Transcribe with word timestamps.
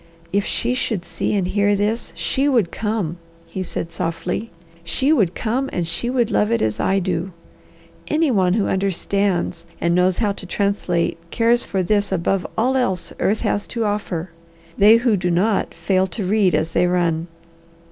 "If 0.33 0.45
she 0.45 0.75
could 0.75 1.05
see 1.05 1.35
and 1.35 1.45
hear 1.47 1.75
this, 1.75 2.11
she 2.15 2.49
would 2.49 2.71
come," 2.71 3.19
he 3.45 3.61
said 3.61 3.91
softly. 3.91 4.49
"She 4.83 5.13
would 5.13 5.35
come 5.35 5.69
and 5.71 5.87
she 5.87 6.09
would 6.09 6.31
love 6.31 6.51
it 6.51 6.59
as 6.59 6.79
I 6.79 6.97
do. 6.97 7.33
Any 8.07 8.31
one 8.31 8.53
who 8.53 8.65
understands, 8.65 9.67
and 9.79 9.93
knows 9.93 10.17
how 10.17 10.31
to 10.31 10.47
translate, 10.47 11.19
cares 11.29 11.63
for 11.63 11.83
this 11.83 12.11
above 12.11 12.47
all 12.57 12.75
else 12.75 13.13
earth 13.19 13.41
has 13.41 13.67
to 13.67 13.85
offer. 13.85 14.31
They 14.75 14.97
who 14.97 15.15
do 15.15 15.29
not, 15.29 15.75
fail 15.75 16.07
to 16.07 16.25
read 16.25 16.55
as 16.55 16.71
they 16.71 16.87
run!" 16.87 17.27